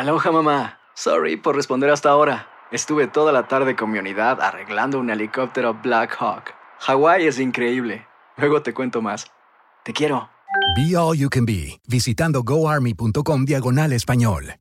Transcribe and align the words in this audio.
Aloha 0.00 0.32
mamá. 0.32 0.78
Sorry 0.94 1.36
por 1.36 1.54
responder 1.54 1.90
hasta 1.90 2.08
ahora. 2.08 2.48
Estuve 2.72 3.06
toda 3.06 3.32
la 3.32 3.48
tarde 3.48 3.76
con 3.76 3.90
mi 3.90 3.98
unidad 3.98 4.40
arreglando 4.40 4.98
un 4.98 5.10
helicóptero 5.10 5.74
Black 5.74 6.16
Hawk. 6.18 6.54
Hawái 6.78 7.26
es 7.26 7.38
increíble. 7.38 8.06
Luego 8.38 8.62
te 8.62 8.72
cuento 8.72 9.02
más. 9.02 9.30
Te 9.84 9.92
quiero. 9.92 10.30
Be 10.74 10.96
All 10.96 11.18
You 11.18 11.28
Can 11.28 11.44
Be, 11.44 11.82
visitando 11.86 12.42
goarmy.com 12.42 13.44
diagonal 13.44 13.92
español. 13.92 14.54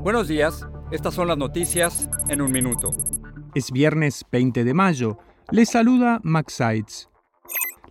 Buenos 0.00 0.28
días, 0.28 0.68
estas 0.90 1.14
son 1.14 1.28
las 1.28 1.38
noticias 1.38 2.10
en 2.28 2.42
un 2.42 2.52
minuto. 2.52 2.90
Es 3.54 3.70
viernes 3.70 4.22
20 4.30 4.64
de 4.64 4.74
mayo. 4.74 5.16
Les 5.50 5.70
saluda 5.70 6.20
Max 6.22 6.52
Sides. 6.52 7.08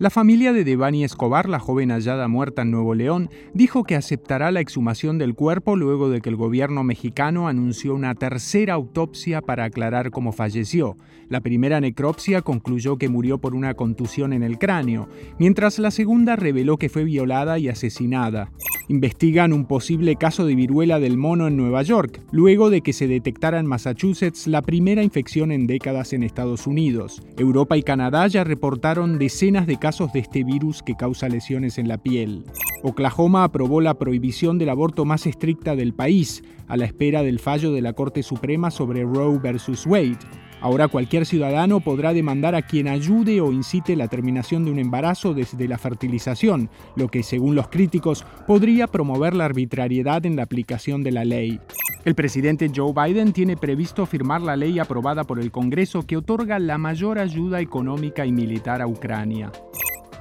La 0.04 0.10
familia 0.10 0.52
de 0.52 0.66
Devani 0.66 1.06
Escobar, 1.06 1.48
la 1.48 1.60
joven 1.60 1.90
hallada 1.90 2.28
muerta 2.28 2.64
en 2.64 2.72
Nuevo 2.72 2.94
León, 2.94 3.30
dijo 3.54 3.86
que 3.86 3.96
aceptará 3.96 4.52
la 4.52 4.60
exhumación 4.60 5.18
del 5.18 5.34
cuerpo 5.34 5.78
luego 5.78 6.10
de 6.10 6.20
que 6.20 6.28
el 6.28 6.36
gobierno 6.36 6.84
mexicano 6.84 7.48
anunció 7.48 7.96
una 7.96 8.14
tercera 8.14 8.74
autopsia 8.74 9.40
para 9.42 9.64
aclarar 9.64 10.12
cómo 10.12 10.34
falleció. 10.34 10.98
La 11.30 11.40
primera 11.40 11.80
necropsia 11.80 12.42
concluyó 12.42 12.98
que 12.98 13.08
murió 13.08 13.38
por 13.38 13.56
una 13.56 13.76
contusión 13.76 14.34
en 14.34 14.44
el 14.44 14.60
cráneo, 14.60 15.08
mientras 15.40 15.80
la 15.80 15.90
segunda 15.90 16.36
reveló 16.36 16.76
que 16.76 16.90
fue 16.90 17.06
violada 17.06 17.58
y 17.58 17.70
asesinada. 17.70 18.52
Investigan 18.90 19.54
un 19.54 19.66
posible 19.66 20.18
caso 20.18 20.46
de 20.46 20.56
viruela 20.56 21.00
del 21.00 21.16
mono 21.16 21.48
en 21.48 21.56
Nueva 21.56 21.82
York, 21.82 22.20
luego 22.34 22.70
de 22.70 22.82
que 22.82 22.92
se 22.92 23.08
detectara 23.08 23.58
en 23.58 23.66
Massachusetts 23.66 24.48
la 24.48 24.62
primera 24.62 25.02
infección 25.02 25.54
en 25.54 25.66
décadas 25.66 26.12
en 26.12 26.24
Estados 26.24 26.68
Unidos. 26.68 27.22
Europa 27.38 27.78
y 27.78 27.84
Canadá 27.84 28.28
ya 28.28 28.44
reportaron 28.44 29.18
decenas 29.18 29.66
de 29.66 29.78
casos 29.78 29.93
de 29.94 30.20
este 30.20 30.44
virus 30.44 30.82
que 30.82 30.96
causa 30.96 31.30
lesiones 31.30 31.78
en 31.78 31.88
la 31.88 32.00
piel. 32.00 32.46
Oklahoma 32.82 33.44
aprobó 33.44 33.80
la 33.80 33.94
prohibición 33.94 34.58
del 34.58 34.70
aborto 34.70 35.06
más 35.06 35.28
estricta 35.28 35.76
del 35.76 35.94
país, 35.94 36.44
a 36.68 36.78
la 36.78 36.86
espera 36.86 37.22
del 37.22 37.40
fallo 37.40 37.72
de 37.72 37.82
la 37.82 37.94
Corte 37.94 38.24
Suprema 38.24 38.72
sobre 38.72 39.04
Roe 39.04 39.38
vs. 39.38 39.86
Wade. 39.86 40.18
Ahora 40.62 40.88
cualquier 40.88 41.28
ciudadano 41.28 41.80
podrá 41.80 42.12
demandar 42.12 42.56
a 42.56 42.64
quien 42.64 42.88
ayude 42.88 43.40
o 43.40 43.52
incite 43.52 43.96
la 43.96 44.08
terminación 44.08 44.66
de 44.66 44.72
un 44.72 44.80
embarazo 44.80 45.36
desde 45.36 45.68
la 45.68 45.78
fertilización, 45.78 46.70
lo 46.96 47.08
que, 47.10 47.22
según 47.22 47.54
los 47.54 47.68
críticos, 47.68 48.26
podría 48.48 48.88
promover 48.88 49.36
la 49.36 49.46
arbitrariedad 49.46 50.26
en 50.26 50.36
la 50.36 50.44
aplicación 50.44 51.04
de 51.04 51.12
la 51.12 51.24
ley. 51.24 51.60
El 52.06 52.16
presidente 52.16 52.70
Joe 52.74 52.92
Biden 52.94 53.32
tiene 53.32 53.56
previsto 53.56 54.06
firmar 54.06 54.42
la 54.42 54.58
ley 54.58 54.78
aprobada 54.78 55.24
por 55.24 55.40
el 55.40 55.52
Congreso 55.52 56.06
que 56.06 56.18
otorga 56.18 56.60
la 56.60 56.78
mayor 56.78 57.18
ayuda 57.18 57.62
económica 57.62 58.26
y 58.26 58.34
militar 58.34 58.82
a 58.82 58.88
Ucrania. 58.88 59.54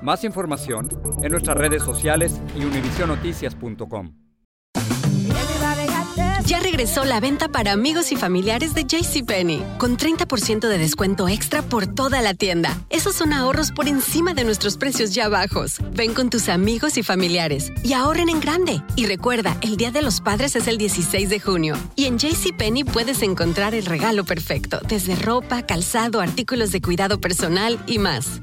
Más 0.03 0.25
información 0.25 0.89
en 1.23 1.31
nuestras 1.31 1.57
redes 1.57 1.83
sociales 1.83 2.41
y 2.57 2.65
univisionoticias.com. 2.65 4.13
Ya 6.47 6.59
regresó 6.59 7.05
la 7.05 7.21
venta 7.21 7.49
para 7.49 7.71
amigos 7.73 8.11
y 8.11 8.17
familiares 8.17 8.75
de 8.75 8.85
JCPenney, 8.85 9.63
con 9.79 9.97
30% 9.97 10.67
de 10.69 10.77
descuento 10.77 11.29
extra 11.29 11.63
por 11.63 11.87
toda 11.87 12.21
la 12.21 12.35
tienda. 12.35 12.77
Esos 12.91 13.15
son 13.15 13.33
ahorros 13.33 13.71
por 13.71 13.87
encima 13.87 14.35
de 14.35 14.45
nuestros 14.45 14.77
precios 14.77 15.15
ya 15.15 15.29
bajos. 15.29 15.79
Ven 15.93 16.15
con 16.15 16.31
tus 16.31 16.49
amigos 16.49 16.99
y 16.99 17.05
familiares 17.05 17.73
y 17.85 17.93
ahorren 17.93 18.29
en 18.29 18.41
grande. 18.41 18.83
Y 18.97 19.07
recuerda, 19.07 19.57
el 19.63 19.77
Día 19.77 19.93
de 19.93 20.03
los 20.03 20.21
Padres 20.21 20.57
es 20.57 20.67
el 20.67 20.79
16 20.79 21.31
de 21.31 21.39
junio. 21.39 21.77
Y 21.95 22.07
en 22.07 22.19
JCPenney 22.19 22.85
puedes 22.85 23.23
encontrar 23.23 23.75
el 23.75 23.87
regalo 23.87 24.25
perfecto, 24.25 24.81
desde 24.89 25.15
ropa, 25.15 25.63
calzado, 25.63 26.21
artículos 26.21 26.73
de 26.73 26.83
cuidado 26.83 27.21
personal 27.21 27.79
y 27.87 27.99
más. 27.99 28.43